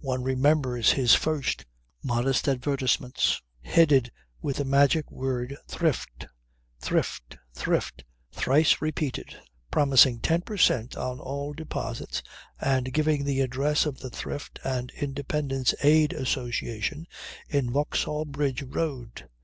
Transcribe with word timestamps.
One 0.00 0.24
remembers 0.24 0.90
his 0.94 1.14
first 1.14 1.66
modest 2.02 2.48
advertisements 2.48 3.40
headed 3.62 4.10
with 4.42 4.56
the 4.56 4.64
magic 4.64 5.08
word 5.08 5.56
Thrift, 5.68 6.26
Thrift, 6.80 7.36
Thrift, 7.54 8.02
thrice 8.32 8.82
repeated; 8.82 9.36
promising 9.70 10.18
ten 10.18 10.40
per 10.42 10.56
cent. 10.56 10.96
on 10.96 11.20
all 11.20 11.52
deposits 11.52 12.24
and 12.60 12.92
giving 12.92 13.22
the 13.24 13.40
address 13.40 13.86
of 13.86 14.00
the 14.00 14.10
Thrift 14.10 14.58
and 14.64 14.90
Independence 15.00 15.74
Aid 15.80 16.12
Association 16.12 17.06
in 17.48 17.70
Vauxhall 17.70 18.24
Bridge 18.24 18.64
Road. 18.64 19.28